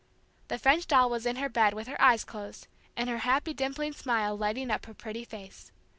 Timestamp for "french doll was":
0.57-1.27